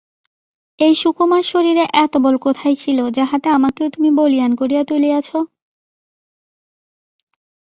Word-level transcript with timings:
ওই 0.79 0.93
সুকুমার 0.95 1.43
শরীরে 1.43 1.83
এত 1.95 2.13
বল 2.17 2.35
কোথায় 2.37 2.75
ছিল 2.75 2.99
যাহাতে 3.17 3.47
আমাকেও 3.49 3.87
তুমি 3.89 4.09
বলীয়ান 4.19 4.51
করিয়া 4.55 4.83
তুলিয়াছ? 4.83 5.29